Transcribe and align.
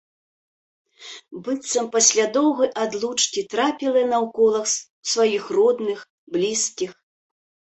Быццам 1.47 1.89
пасля 1.95 2.25
доўгай 2.39 2.69
адлучкі 2.85 3.41
трапіла 3.51 3.97
яна 4.07 4.17
ў 4.25 4.35
кола 4.39 4.61
сваіх 5.11 5.43
родных, 5.59 5.99
блізкіх. 6.39 6.91